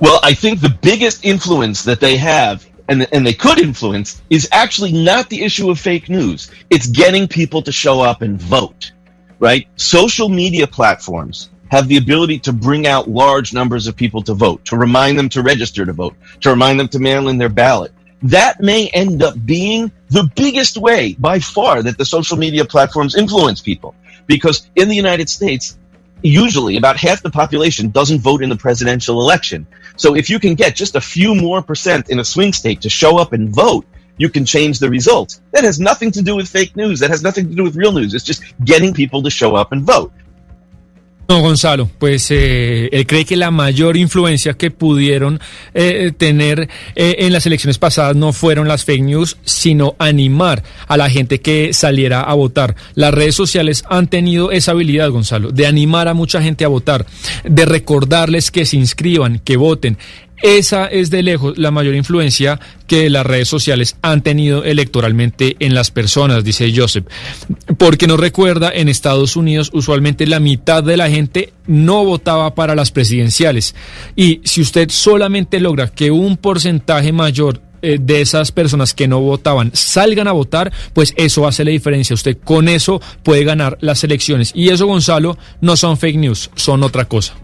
Well, 0.00 0.20
I 0.22 0.34
think 0.34 0.60
the 0.60 0.74
biggest 0.80 1.24
influence 1.24 1.84
that 1.84 2.00
they 2.00 2.16
have 2.16 2.64
and, 2.88 3.06
and 3.12 3.26
they 3.26 3.34
could 3.34 3.58
influence 3.58 4.22
is 4.30 4.48
actually 4.50 4.92
not 4.92 5.28
the 5.28 5.44
issue 5.44 5.70
of 5.70 5.78
fake 5.78 6.08
news. 6.08 6.50
It's 6.70 6.86
getting 6.86 7.28
people 7.28 7.62
to 7.62 7.70
show 7.70 8.00
up 8.00 8.22
and 8.22 8.40
vote, 8.40 8.92
right? 9.38 9.68
Social 9.76 10.30
media 10.30 10.66
platforms 10.66 11.50
have 11.70 11.88
the 11.88 11.96
ability 11.96 12.38
to 12.40 12.52
bring 12.52 12.86
out 12.86 13.08
large 13.08 13.52
numbers 13.52 13.86
of 13.86 13.96
people 13.96 14.22
to 14.22 14.34
vote, 14.34 14.64
to 14.64 14.76
remind 14.76 15.18
them 15.18 15.28
to 15.30 15.42
register 15.42 15.86
to 15.86 15.92
vote, 15.92 16.14
to 16.40 16.50
remind 16.50 16.78
them 16.78 16.88
to 16.88 16.98
mail 16.98 17.28
in 17.28 17.38
their 17.38 17.48
ballot. 17.48 17.92
That 18.22 18.60
may 18.60 18.88
end 18.88 19.22
up 19.22 19.34
being 19.46 19.90
the 20.08 20.30
biggest 20.34 20.76
way 20.76 21.14
by 21.18 21.38
far 21.38 21.82
that 21.82 21.96
the 21.96 22.04
social 22.04 22.36
media 22.36 22.64
platforms 22.64 23.16
influence 23.16 23.60
people. 23.60 23.94
Because 24.26 24.68
in 24.76 24.88
the 24.88 24.96
United 24.96 25.28
States, 25.28 25.78
usually 26.22 26.76
about 26.76 26.96
half 26.98 27.22
the 27.22 27.30
population 27.30 27.88
doesn't 27.90 28.20
vote 28.20 28.42
in 28.42 28.50
the 28.50 28.56
presidential 28.56 29.20
election. 29.22 29.66
So 29.96 30.14
if 30.14 30.28
you 30.28 30.38
can 30.38 30.54
get 30.54 30.76
just 30.76 30.96
a 30.96 31.00
few 31.00 31.34
more 31.34 31.62
percent 31.62 32.10
in 32.10 32.18
a 32.18 32.24
swing 32.24 32.52
state 32.52 32.82
to 32.82 32.90
show 32.90 33.18
up 33.18 33.32
and 33.32 33.48
vote, 33.48 33.86
you 34.18 34.28
can 34.28 34.44
change 34.44 34.80
the 34.80 34.90
results. 34.90 35.40
That 35.52 35.64
has 35.64 35.80
nothing 35.80 36.10
to 36.12 36.22
do 36.22 36.36
with 36.36 36.48
fake 36.48 36.76
news. 36.76 37.00
That 37.00 37.10
has 37.10 37.22
nothing 37.22 37.48
to 37.48 37.54
do 37.54 37.62
with 37.62 37.76
real 37.76 37.92
news. 37.92 38.12
It's 38.12 38.24
just 38.24 38.42
getting 38.64 38.92
people 38.92 39.22
to 39.22 39.30
show 39.30 39.54
up 39.54 39.72
and 39.72 39.82
vote. 39.82 40.12
No, 41.30 41.42
Gonzalo, 41.42 41.88
pues 42.00 42.28
eh, 42.32 42.88
él 42.90 43.06
cree 43.06 43.24
que 43.24 43.36
la 43.36 43.52
mayor 43.52 43.96
influencia 43.96 44.54
que 44.54 44.72
pudieron 44.72 45.38
eh, 45.74 46.10
tener 46.18 46.68
eh, 46.96 47.14
en 47.20 47.32
las 47.32 47.46
elecciones 47.46 47.78
pasadas 47.78 48.16
no 48.16 48.32
fueron 48.32 48.66
las 48.66 48.84
fake 48.84 49.04
news, 49.04 49.36
sino 49.44 49.94
animar 50.00 50.64
a 50.88 50.96
la 50.96 51.08
gente 51.08 51.40
que 51.40 51.72
saliera 51.72 52.22
a 52.22 52.34
votar. 52.34 52.74
Las 52.96 53.14
redes 53.14 53.36
sociales 53.36 53.84
han 53.88 54.08
tenido 54.08 54.50
esa 54.50 54.72
habilidad, 54.72 55.08
Gonzalo, 55.10 55.52
de 55.52 55.68
animar 55.68 56.08
a 56.08 56.14
mucha 56.14 56.42
gente 56.42 56.64
a 56.64 56.68
votar, 56.68 57.06
de 57.44 57.64
recordarles 57.64 58.50
que 58.50 58.66
se 58.66 58.78
inscriban, 58.78 59.38
que 59.38 59.56
voten. 59.56 59.98
Esa 60.42 60.86
es 60.86 61.10
de 61.10 61.22
lejos 61.22 61.58
la 61.58 61.70
mayor 61.70 61.94
influencia 61.94 62.58
que 62.86 63.10
las 63.10 63.26
redes 63.26 63.46
sociales 63.46 63.96
han 64.02 64.22
tenido 64.22 64.64
electoralmente 64.64 65.54
en 65.60 65.74
las 65.74 65.90
personas, 65.90 66.42
dice 66.42 66.72
Joseph. 66.74 67.04
Porque 67.80 68.06
nos 68.06 68.20
recuerda, 68.20 68.70
en 68.74 68.90
Estados 68.90 69.36
Unidos 69.36 69.70
usualmente 69.72 70.26
la 70.26 70.38
mitad 70.38 70.84
de 70.84 70.98
la 70.98 71.08
gente 71.08 71.54
no 71.66 72.04
votaba 72.04 72.54
para 72.54 72.74
las 72.74 72.90
presidenciales. 72.90 73.74
Y 74.14 74.42
si 74.44 74.60
usted 74.60 74.90
solamente 74.90 75.60
logra 75.60 75.88
que 75.88 76.10
un 76.10 76.36
porcentaje 76.36 77.10
mayor 77.10 77.62
eh, 77.80 77.96
de 77.98 78.20
esas 78.20 78.52
personas 78.52 78.92
que 78.92 79.08
no 79.08 79.22
votaban 79.22 79.70
salgan 79.72 80.28
a 80.28 80.32
votar, 80.32 80.70
pues 80.92 81.14
eso 81.16 81.46
hace 81.46 81.64
la 81.64 81.70
diferencia. 81.70 82.12
Usted 82.12 82.36
con 82.44 82.68
eso 82.68 83.00
puede 83.22 83.44
ganar 83.44 83.78
las 83.80 84.04
elecciones. 84.04 84.52
Y 84.54 84.68
eso, 84.68 84.86
Gonzalo, 84.86 85.38
no 85.62 85.74
son 85.74 85.96
fake 85.96 86.18
news, 86.18 86.50
son 86.56 86.82
otra 86.82 87.06
cosa. 87.06 87.34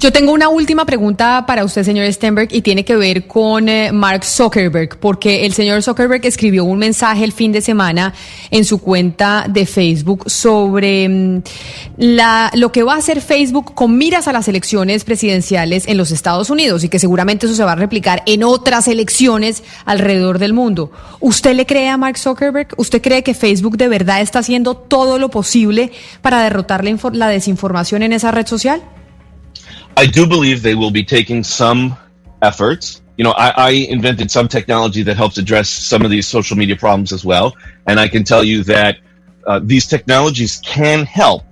Yo 0.00 0.12
tengo 0.12 0.32
una 0.32 0.48
última 0.48 0.84
pregunta 0.84 1.44
para 1.46 1.64
usted, 1.64 1.84
señor 1.84 2.10
Stenberg, 2.12 2.48
y 2.52 2.62
tiene 2.62 2.84
que 2.84 2.96
ver 2.96 3.26
con 3.26 3.68
eh, 3.68 3.92
Mark 3.92 4.24
Zuckerberg, 4.24 4.98
porque 4.98 5.46
el 5.46 5.52
señor 5.52 5.82
Zuckerberg 5.82 6.24
escribió 6.26 6.64
un 6.64 6.78
mensaje 6.78 7.24
el 7.24 7.32
fin 7.32 7.52
de 7.52 7.60
semana 7.60 8.14
en 8.50 8.64
su 8.64 8.78
cuenta 8.78 9.46
de 9.48 9.66
Facebook 9.66 10.30
sobre 10.30 11.08
mm, 11.08 11.42
la, 11.98 12.50
lo 12.54 12.72
que 12.72 12.82
va 12.82 12.94
a 12.94 12.98
hacer 12.98 13.20
Facebook 13.20 13.74
con 13.74 13.96
miras 13.96 14.28
a 14.28 14.32
las 14.32 14.48
elecciones 14.48 15.04
presidenciales 15.04 15.86
en 15.86 15.96
los 15.96 16.10
Estados 16.10 16.50
Unidos 16.50 16.84
y 16.84 16.88
que 16.88 16.98
seguramente 16.98 17.46
eso 17.46 17.54
se 17.54 17.64
va 17.64 17.72
a 17.72 17.76
replicar 17.76 18.22
en 18.26 18.42
otras 18.44 18.88
elecciones 18.88 19.62
alrededor 19.84 20.38
del 20.38 20.52
mundo. 20.52 20.90
¿Usted 21.20 21.54
le 21.54 21.66
cree 21.66 21.88
a 21.88 21.96
Mark 21.96 22.18
Zuckerberg? 22.18 22.68
¿Usted 22.76 23.00
cree 23.00 23.22
que 23.22 23.34
Facebook 23.34 23.76
de 23.76 23.88
verdad 23.88 24.20
está 24.20 24.40
haciendo 24.40 24.74
todo 24.74 25.18
lo 25.18 25.30
posible 25.30 25.92
para 26.20 26.42
derrotar 26.42 26.84
la, 26.84 26.98
la 27.12 27.28
desinformación 27.28 28.02
en 28.02 28.12
esa 28.12 28.30
red 28.30 28.46
social? 28.46 28.82
I 29.96 30.06
do 30.06 30.26
believe 30.26 30.62
they 30.62 30.74
will 30.74 30.90
be 30.90 31.04
taking 31.04 31.44
some 31.44 31.96
efforts. 32.40 33.02
You 33.16 33.24
know, 33.24 33.32
I, 33.32 33.50
I, 33.50 33.70
invented 33.70 34.30
some 34.30 34.48
technology 34.48 35.02
that 35.02 35.16
helps 35.16 35.38
address 35.38 35.68
some 35.68 36.02
of 36.02 36.10
these 36.10 36.26
social 36.26 36.56
media 36.56 36.76
problems 36.76 37.12
as 37.12 37.24
well. 37.24 37.54
And 37.86 38.00
I 38.00 38.08
can 38.08 38.24
tell 38.24 38.42
you 38.42 38.64
that 38.64 38.98
uh, 39.46 39.60
these 39.62 39.86
technologies 39.86 40.60
can 40.64 41.04
help, 41.04 41.44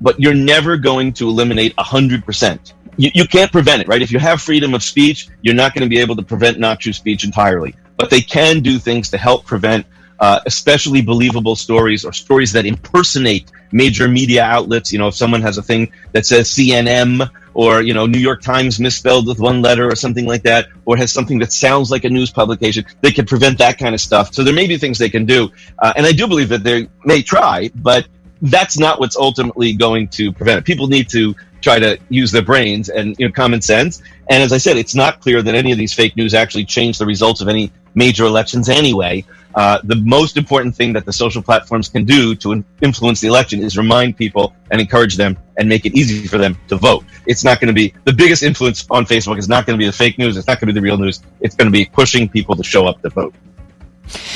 but 0.00 0.20
you're 0.20 0.34
never 0.34 0.76
going 0.76 1.12
to 1.14 1.28
eliminate 1.28 1.74
100%. 1.76 2.72
You, 2.98 3.10
you 3.14 3.26
can't 3.26 3.50
prevent 3.50 3.82
it, 3.82 3.88
right? 3.88 4.02
If 4.02 4.12
you 4.12 4.18
have 4.18 4.42
freedom 4.42 4.74
of 4.74 4.82
speech, 4.82 5.28
you're 5.42 5.54
not 5.54 5.74
going 5.74 5.82
to 5.82 5.88
be 5.88 5.98
able 5.98 6.16
to 6.16 6.22
prevent 6.22 6.58
not 6.58 6.80
true 6.80 6.92
speech 6.92 7.24
entirely. 7.24 7.74
But 7.96 8.10
they 8.10 8.20
can 8.20 8.60
do 8.60 8.78
things 8.78 9.10
to 9.10 9.18
help 9.18 9.46
prevent 9.46 9.86
uh, 10.20 10.40
especially 10.46 11.02
believable 11.02 11.56
stories 11.56 12.04
or 12.04 12.12
stories 12.12 12.52
that 12.52 12.66
impersonate 12.66 13.50
major 13.72 14.06
media 14.06 14.44
outlets. 14.44 14.92
You 14.92 14.98
know, 14.98 15.08
if 15.08 15.14
someone 15.14 15.42
has 15.42 15.58
a 15.58 15.62
thing 15.62 15.92
that 16.12 16.26
says 16.26 16.48
CNN 16.48 17.28
or, 17.56 17.80
you 17.80 17.94
know, 17.94 18.04
New 18.04 18.18
York 18.18 18.42
Times 18.42 18.78
misspelled 18.78 19.26
with 19.26 19.40
one 19.40 19.62
letter 19.62 19.90
or 19.90 19.96
something 19.96 20.26
like 20.26 20.42
that, 20.42 20.68
or 20.84 20.94
has 20.98 21.10
something 21.10 21.38
that 21.38 21.50
sounds 21.50 21.90
like 21.90 22.04
a 22.04 22.10
news 22.10 22.30
publication, 22.30 22.84
they 23.00 23.10
can 23.10 23.24
prevent 23.24 23.56
that 23.56 23.78
kind 23.78 23.94
of 23.94 24.00
stuff. 24.02 24.34
So 24.34 24.44
there 24.44 24.52
may 24.52 24.66
be 24.66 24.76
things 24.76 24.98
they 24.98 25.08
can 25.08 25.24
do. 25.24 25.50
Uh, 25.78 25.90
and 25.96 26.04
I 26.04 26.12
do 26.12 26.28
believe 26.28 26.50
that 26.50 26.62
they 26.62 26.86
may 27.06 27.22
try, 27.22 27.70
but 27.74 28.08
that's 28.42 28.78
not 28.78 29.00
what's 29.00 29.16
ultimately 29.16 29.72
going 29.72 30.08
to 30.08 30.32
prevent 30.32 30.58
it. 30.58 30.64
People 30.66 30.86
need 30.86 31.08
to 31.08 31.34
try 31.62 31.78
to 31.78 31.98
use 32.10 32.30
their 32.30 32.42
brains 32.42 32.90
and 32.90 33.16
you 33.18 33.26
know 33.26 33.32
common 33.32 33.62
sense. 33.62 34.02
And 34.28 34.42
as 34.42 34.52
I 34.52 34.58
said, 34.58 34.76
it's 34.76 34.94
not 34.94 35.22
clear 35.22 35.40
that 35.40 35.54
any 35.54 35.72
of 35.72 35.78
these 35.78 35.94
fake 35.94 36.14
news 36.14 36.34
actually 36.34 36.66
change 36.66 36.98
the 36.98 37.06
results 37.06 37.40
of 37.40 37.48
any 37.48 37.72
major 37.96 38.24
elections 38.24 38.68
anyway. 38.68 39.24
Uh, 39.56 39.80
the 39.84 39.96
most 39.96 40.36
important 40.36 40.76
thing 40.76 40.92
that 40.92 41.06
the 41.06 41.12
social 41.12 41.42
platforms 41.42 41.88
can 41.88 42.04
do 42.04 42.34
to 42.36 42.52
in- 42.52 42.64
influence 42.82 43.20
the 43.22 43.26
election 43.26 43.58
is 43.60 43.76
remind 43.78 44.14
people 44.16 44.54
and 44.70 44.80
encourage 44.82 45.16
them 45.16 45.36
and 45.56 45.66
make 45.66 45.86
it 45.86 45.94
easy 45.94 46.28
for 46.28 46.36
them 46.36 46.56
to 46.68 46.76
vote. 46.76 47.04
It's 47.26 47.42
not 47.42 47.58
going 47.58 47.68
to 47.68 47.72
be 47.72 47.94
the 48.04 48.12
biggest 48.12 48.42
influence 48.42 48.86
on 48.90 49.06
Facebook. 49.06 49.38
is 49.38 49.48
not 49.48 49.64
going 49.64 49.78
to 49.78 49.82
be 49.82 49.86
the 49.86 49.96
fake 49.96 50.18
news. 50.18 50.36
It's 50.36 50.46
not 50.46 50.60
going 50.60 50.68
to 50.68 50.74
be 50.74 50.78
the 50.78 50.84
real 50.84 50.98
news. 50.98 51.22
It's 51.40 51.56
going 51.56 51.66
to 51.66 51.72
be 51.72 51.86
pushing 51.86 52.28
people 52.28 52.54
to 52.54 52.62
show 52.62 52.86
up 52.86 53.00
to 53.00 53.08
vote. 53.08 53.34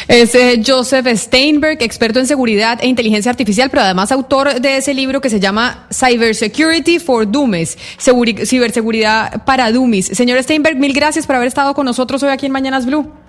Es 0.08 0.34
eh, 0.34 0.60
Joseph 0.66 1.06
Steinberg, 1.16 1.82
experto 1.82 2.18
en 2.18 2.26
seguridad 2.26 2.78
e 2.82 2.88
inteligencia 2.88 3.30
artificial, 3.30 3.70
pero 3.70 3.82
además 3.82 4.10
autor 4.10 4.60
de 4.60 4.78
ese 4.78 4.94
libro 4.94 5.20
que 5.20 5.30
se 5.30 5.38
llama 5.38 5.86
Cybersecurity 5.92 6.98
for 6.98 7.30
Dummies, 7.30 7.78
Seguri 7.96 8.34
ciberseguridad 8.44 9.44
para 9.44 9.70
dummies. 9.70 10.06
Señor 10.06 10.42
Steinberg, 10.42 10.76
mil 10.76 10.92
gracias 10.92 11.26
por 11.26 11.36
haber 11.36 11.46
estado 11.46 11.74
con 11.74 11.86
nosotros 11.86 12.22
hoy 12.22 12.30
aquí 12.30 12.46
en 12.46 12.52
Mañanas 12.52 12.86
Blue. 12.86 13.19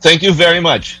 Thank 0.00 0.20
you 0.20 0.34
very 0.34 0.60
much. 0.60 1.00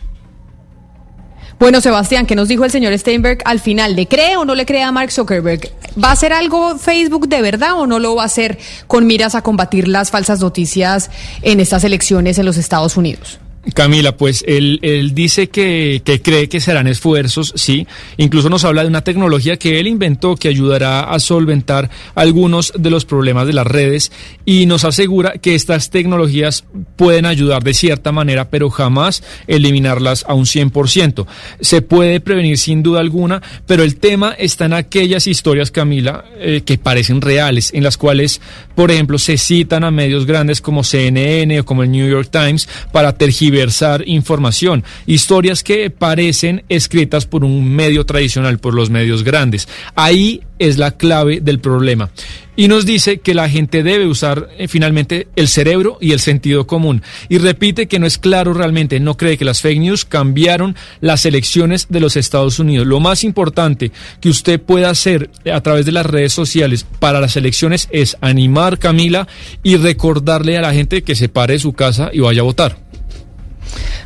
Bueno, 1.58 1.82
Sebastián, 1.82 2.24
¿qué 2.24 2.34
nos 2.34 2.48
dijo 2.48 2.64
el 2.64 2.70
señor 2.70 2.96
Steinberg 2.98 3.42
al 3.44 3.60
final? 3.60 3.94
¿Le 3.94 4.08
cree 4.08 4.36
o 4.38 4.46
no 4.46 4.54
le 4.54 4.64
cree 4.64 4.82
a 4.82 4.92
Mark 4.92 5.12
Zuckerberg? 5.12 5.70
¿Va 6.02 6.08
a 6.08 6.12
hacer 6.12 6.32
algo 6.32 6.78
Facebook 6.78 7.28
de 7.28 7.42
verdad 7.42 7.74
o 7.78 7.86
no 7.86 7.98
lo 7.98 8.14
va 8.14 8.22
a 8.22 8.26
hacer 8.26 8.58
con 8.86 9.06
miras 9.06 9.34
a 9.34 9.42
combatir 9.42 9.86
las 9.86 10.10
falsas 10.10 10.40
noticias 10.40 11.10
en 11.42 11.60
estas 11.60 11.84
elecciones 11.84 12.38
en 12.38 12.46
los 12.46 12.56
Estados 12.56 12.96
Unidos? 12.96 13.40
Camila, 13.74 14.16
pues 14.16 14.42
él, 14.48 14.78
él 14.80 15.14
dice 15.14 15.50
que, 15.50 16.00
que, 16.02 16.22
cree 16.22 16.48
que 16.48 16.60
serán 16.60 16.86
esfuerzos, 16.86 17.52
sí. 17.56 17.86
Incluso 18.16 18.48
nos 18.48 18.64
habla 18.64 18.82
de 18.82 18.88
una 18.88 19.04
tecnología 19.04 19.58
que 19.58 19.78
él 19.78 19.86
inventó 19.86 20.34
que 20.34 20.48
ayudará 20.48 21.02
a 21.02 21.18
solventar 21.18 21.90
algunos 22.14 22.72
de 22.74 22.88
los 22.88 23.04
problemas 23.04 23.46
de 23.46 23.52
las 23.52 23.66
redes 23.66 24.12
y 24.46 24.64
nos 24.64 24.84
asegura 24.84 25.34
que 25.42 25.54
estas 25.54 25.90
tecnologías 25.90 26.64
pueden 26.96 27.26
ayudar 27.26 27.62
de 27.62 27.74
cierta 27.74 28.12
manera, 28.12 28.48
pero 28.48 28.70
jamás 28.70 29.22
eliminarlas 29.46 30.24
a 30.26 30.32
un 30.32 30.46
100%. 30.46 31.26
Se 31.60 31.82
puede 31.82 32.20
prevenir 32.20 32.56
sin 32.56 32.82
duda 32.82 33.00
alguna, 33.00 33.42
pero 33.66 33.82
el 33.82 33.96
tema 33.96 34.30
está 34.38 34.64
en 34.64 34.72
aquellas 34.72 35.26
historias, 35.26 35.70
Camila, 35.70 36.24
eh, 36.38 36.62
que 36.64 36.78
parecen 36.78 37.20
reales, 37.20 37.74
en 37.74 37.84
las 37.84 37.98
cuales, 37.98 38.40
por 38.74 38.90
ejemplo, 38.90 39.18
se 39.18 39.36
citan 39.36 39.84
a 39.84 39.90
medios 39.90 40.24
grandes 40.24 40.62
como 40.62 40.82
CNN 40.82 41.60
o 41.60 41.64
como 41.66 41.82
el 41.82 41.90
New 41.90 42.08
York 42.08 42.30
Times 42.32 42.66
para 42.90 43.12
tergiversar 43.12 43.49
diversar 43.50 44.04
información, 44.06 44.84
historias 45.06 45.62
que 45.62 45.90
parecen 45.90 46.64
escritas 46.68 47.26
por 47.26 47.44
un 47.44 47.74
medio 47.74 48.06
tradicional, 48.06 48.58
por 48.58 48.74
los 48.74 48.90
medios 48.90 49.24
grandes. 49.24 49.68
Ahí 49.94 50.42
es 50.60 50.78
la 50.78 50.92
clave 50.92 51.40
del 51.40 51.58
problema. 51.58 52.10
Y 52.54 52.68
nos 52.68 52.84
dice 52.84 53.20
que 53.20 53.32
la 53.32 53.48
gente 53.48 53.82
debe 53.82 54.06
usar 54.06 54.50
eh, 54.58 54.68
finalmente 54.68 55.28
el 55.34 55.48
cerebro 55.48 55.96
y 56.00 56.12
el 56.12 56.20
sentido 56.20 56.66
común. 56.66 57.02
Y 57.30 57.38
repite 57.38 57.88
que 57.88 57.98
no 57.98 58.06
es 58.06 58.18
claro 58.18 58.52
realmente, 58.52 59.00
no 59.00 59.16
cree 59.16 59.38
que 59.38 59.46
las 59.46 59.62
fake 59.62 59.80
news 59.80 60.04
cambiaron 60.04 60.76
las 61.00 61.24
elecciones 61.24 61.86
de 61.88 62.00
los 62.00 62.16
Estados 62.16 62.58
Unidos. 62.58 62.86
Lo 62.86 63.00
más 63.00 63.24
importante 63.24 63.90
que 64.20 64.28
usted 64.28 64.60
pueda 64.60 64.90
hacer 64.90 65.30
a 65.50 65.62
través 65.62 65.86
de 65.86 65.92
las 65.92 66.04
redes 66.04 66.34
sociales 66.34 66.84
para 66.98 67.20
las 67.20 67.36
elecciones 67.36 67.88
es 67.90 68.18
animar, 68.20 68.78
Camila, 68.78 69.26
y 69.62 69.76
recordarle 69.76 70.58
a 70.58 70.60
la 70.60 70.74
gente 70.74 71.02
que 71.02 71.14
se 71.14 71.30
pare 71.30 71.58
su 71.58 71.72
casa 71.72 72.10
y 72.12 72.20
vaya 72.20 72.42
a 72.42 72.44
votar. 72.44 72.89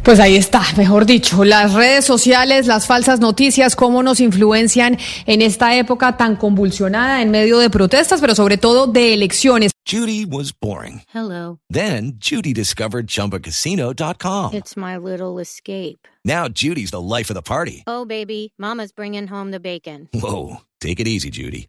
Pues 0.02 0.20
ahí 0.20 0.36
está, 0.36 0.62
mejor 0.76 1.06
dicho, 1.06 1.44
las 1.44 1.72
redes 1.72 2.04
sociales, 2.04 2.66
las 2.66 2.86
falsas 2.86 3.20
noticias, 3.20 3.74
cómo 3.74 4.02
nos 4.02 4.20
influencian 4.20 4.98
en 5.26 5.42
esta 5.42 5.74
época 5.76 6.16
tan 6.16 6.36
convulsionada 6.36 7.22
en 7.22 7.30
medio 7.30 7.58
de 7.58 7.70
protestas, 7.70 8.20
pero 8.20 8.34
sobre 8.34 8.58
todo 8.58 8.86
de 8.86 9.14
elecciones. 9.14 9.72
Judy 9.86 10.24
was 10.24 10.52
boring. 10.52 11.02
Hello. 11.12 11.58
Then 11.70 12.14
Judy 12.18 12.52
discovered 12.54 13.06
chumbacasino.com. 13.06 14.54
It's 14.54 14.76
my 14.76 14.96
little 14.96 15.38
escape. 15.38 16.06
Now 16.24 16.48
Judy's 16.48 16.90
the 16.90 17.00
life 17.00 17.30
of 17.30 17.34
the 17.34 17.42
party. 17.42 17.84
Oh, 17.86 18.06
baby, 18.06 18.54
mama's 18.58 18.92
bringing 18.92 19.26
home 19.26 19.50
the 19.50 19.60
bacon. 19.60 20.08
Whoa, 20.14 20.62
take 20.80 21.00
it 21.00 21.08
easy, 21.08 21.30
Judy. 21.30 21.68